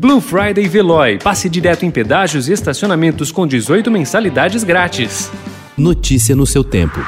Blue 0.00 0.20
Friday 0.20 0.68
Veloy. 0.68 1.18
Passe 1.18 1.48
direto 1.48 1.84
em 1.84 1.90
pedágios 1.90 2.48
e 2.48 2.52
estacionamentos 2.52 3.32
com 3.32 3.44
18 3.44 3.90
mensalidades 3.90 4.62
grátis. 4.62 5.28
Notícia 5.76 6.36
no 6.36 6.46
seu 6.46 6.62
tempo. 6.62 7.00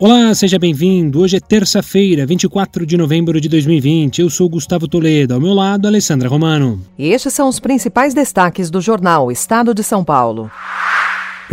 Olá, 0.00 0.34
seja 0.34 0.58
bem-vindo. 0.58 1.20
Hoje 1.20 1.36
é 1.36 1.40
terça-feira, 1.40 2.26
24 2.26 2.84
de 2.84 2.96
novembro 2.96 3.40
de 3.40 3.48
2020. 3.48 4.20
Eu 4.20 4.28
sou 4.28 4.48
Gustavo 4.48 4.88
Toledo, 4.88 5.34
ao 5.34 5.40
meu 5.40 5.54
lado, 5.54 5.86
Alessandra 5.86 6.28
Romano. 6.28 6.84
E 6.98 7.10
estes 7.10 7.32
são 7.32 7.48
os 7.48 7.60
principais 7.60 8.12
destaques 8.12 8.70
do 8.70 8.80
jornal 8.80 9.30
Estado 9.30 9.72
de 9.72 9.84
São 9.84 10.02
Paulo. 10.02 10.50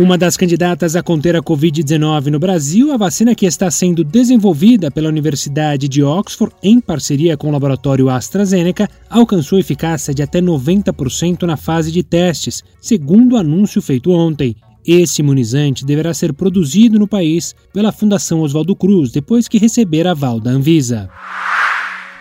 Uma 0.00 0.16
das 0.16 0.36
candidatas 0.36 0.94
a 0.94 1.02
conter 1.02 1.34
a 1.34 1.42
Covid-19 1.42 2.26
no 2.26 2.38
Brasil, 2.38 2.92
a 2.92 2.96
vacina 2.96 3.34
que 3.34 3.44
está 3.44 3.68
sendo 3.68 4.04
desenvolvida 4.04 4.92
pela 4.92 5.08
Universidade 5.08 5.88
de 5.88 6.04
Oxford, 6.04 6.54
em 6.62 6.80
parceria 6.80 7.36
com 7.36 7.48
o 7.48 7.50
laboratório 7.50 8.08
AstraZeneca, 8.08 8.88
alcançou 9.10 9.58
eficácia 9.58 10.14
de 10.14 10.22
até 10.22 10.40
90% 10.40 11.42
na 11.42 11.56
fase 11.56 11.90
de 11.90 12.04
testes, 12.04 12.62
segundo 12.80 13.32
o 13.32 13.36
anúncio 13.36 13.82
feito 13.82 14.12
ontem. 14.12 14.54
Esse 14.86 15.20
imunizante 15.20 15.84
deverá 15.84 16.14
ser 16.14 16.32
produzido 16.32 16.96
no 16.96 17.08
país 17.08 17.52
pela 17.72 17.90
Fundação 17.90 18.42
Oswaldo 18.42 18.76
Cruz 18.76 19.10
depois 19.10 19.48
que 19.48 19.58
receber 19.58 20.06
aval 20.06 20.38
da 20.38 20.52
Anvisa. 20.52 21.10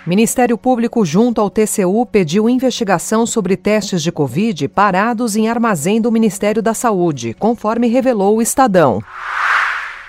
Ministério 0.08 0.58
Público, 0.58 1.04
junto 1.04 1.42
ao 1.42 1.50
TCU, 1.50 2.06
pediu 2.06 2.48
investigação 2.48 3.26
sobre 3.26 3.58
testes 3.58 4.02
de 4.02 4.10
Covid 4.10 4.70
parados 4.70 5.36
em 5.36 5.50
armazém 5.50 6.00
do 6.00 6.10
Ministério 6.10 6.62
da 6.62 6.74
Saúde, 6.74 7.36
conforme 7.38 7.88
revelou 7.88 8.38
o 8.38 8.42
Estadão. 8.42 9.02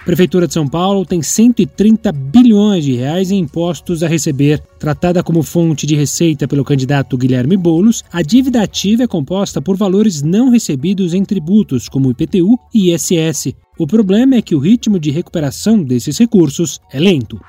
Prefeitura 0.04 0.46
de 0.46 0.54
São 0.54 0.68
Paulo 0.68 1.04
tem 1.04 1.20
130 1.20 2.12
bilhões 2.12 2.84
de 2.84 2.94
reais 2.94 3.32
em 3.32 3.40
impostos 3.40 4.04
a 4.04 4.06
receber. 4.06 4.62
Tratada 4.78 5.20
como 5.20 5.42
fonte 5.42 5.84
de 5.84 5.96
receita 5.96 6.46
pelo 6.46 6.64
candidato 6.64 7.18
Guilherme 7.18 7.56
Boulos, 7.56 8.04
a 8.12 8.22
dívida 8.22 8.62
ativa 8.62 9.02
é 9.02 9.08
composta 9.08 9.60
por 9.60 9.76
valores 9.76 10.22
não 10.22 10.48
recebidos 10.48 11.12
em 11.12 11.24
tributos 11.24 11.88
como 11.88 12.12
IPTU 12.12 12.56
e 12.72 12.94
ISS. 12.94 13.52
O 13.76 13.86
problema 13.86 14.36
é 14.36 14.42
que 14.42 14.54
o 14.54 14.60
ritmo 14.60 14.96
de 14.96 15.10
recuperação 15.10 15.82
desses 15.82 16.16
recursos 16.16 16.80
é 16.92 17.00
lento. 17.00 17.40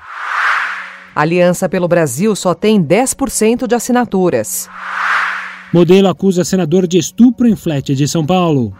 Aliança 1.14 1.68
pelo 1.68 1.88
Brasil 1.88 2.34
só 2.36 2.54
tem 2.54 2.82
10% 2.82 3.66
de 3.66 3.74
assinaturas. 3.74 4.68
Modelo 5.72 6.08
acusa 6.08 6.44
senador 6.44 6.86
de 6.86 6.98
estupro 6.98 7.46
em 7.46 7.56
flat 7.56 7.94
de 7.94 8.08
São 8.08 8.24
Paulo. 8.24 8.74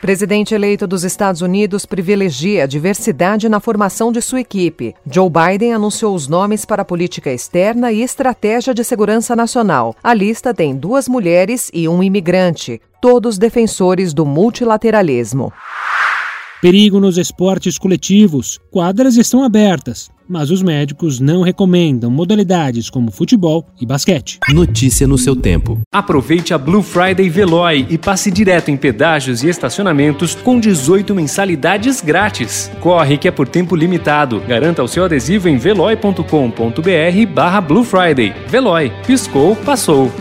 Presidente 0.00 0.54
eleito 0.54 0.86
dos 0.86 1.02
Estados 1.02 1.42
Unidos 1.42 1.84
privilegia 1.84 2.62
a 2.62 2.66
diversidade 2.66 3.48
na 3.48 3.58
formação 3.58 4.12
de 4.12 4.22
sua 4.22 4.40
equipe. 4.40 4.94
Joe 5.04 5.28
Biden 5.28 5.74
anunciou 5.74 6.14
os 6.14 6.28
nomes 6.28 6.64
para 6.64 6.82
a 6.82 6.84
política 6.84 7.32
externa 7.32 7.90
e 7.90 8.00
estratégia 8.00 8.72
de 8.72 8.84
segurança 8.84 9.34
nacional. 9.34 9.96
A 10.02 10.14
lista 10.14 10.54
tem 10.54 10.76
duas 10.76 11.08
mulheres 11.08 11.68
e 11.74 11.88
um 11.88 12.00
imigrante, 12.00 12.80
todos 13.02 13.38
defensores 13.38 14.14
do 14.14 14.24
multilateralismo. 14.24 15.52
Perigo 16.62 17.00
nos 17.00 17.18
esportes 17.18 17.76
coletivos. 17.76 18.60
Quadras 18.70 19.16
estão 19.16 19.42
abertas, 19.42 20.10
mas 20.28 20.50
os 20.50 20.62
médicos 20.62 21.18
não 21.20 21.42
recomendam 21.42 22.10
modalidades 22.10 22.90
como 22.90 23.10
futebol 23.10 23.66
e 23.80 23.86
basquete. 23.86 24.38
Notícia 24.50 25.06
no 25.06 25.16
seu 25.16 25.34
tempo. 25.34 25.80
Aproveite 25.92 26.52
a 26.52 26.58
Blue 26.58 26.82
Friday 26.82 27.28
Veloy 27.28 27.86
e 27.88 27.96
passe 27.96 28.30
direto 28.30 28.70
em 28.70 28.76
pedágios 28.76 29.42
e 29.42 29.48
estacionamentos 29.48 30.34
com 30.34 30.60
18 30.60 31.14
mensalidades 31.14 32.00
grátis. 32.00 32.70
Corre 32.80 33.16
que 33.16 33.28
é 33.28 33.30
por 33.30 33.48
tempo 33.48 33.74
limitado. 33.74 34.40
Garanta 34.46 34.82
o 34.82 34.88
seu 34.88 35.04
adesivo 35.04 35.48
em 35.48 35.56
veloy.com.br 35.56 37.32
barra 37.34 37.60
Blue 37.60 37.84
Friday. 37.84 38.34
Veloy. 38.48 38.92
Piscou, 39.06 39.56
passou. 39.56 40.12